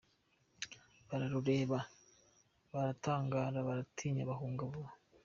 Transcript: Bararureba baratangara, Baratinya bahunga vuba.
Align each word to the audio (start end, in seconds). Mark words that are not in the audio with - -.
Bararureba 1.07 1.77
baratangara, 2.71 3.65
Baratinya 3.67 4.29
bahunga 4.31 4.63
vuba. 4.71 4.91